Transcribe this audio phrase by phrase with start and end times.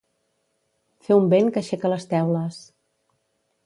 [1.09, 2.63] Fer un vent que aixeca les teules.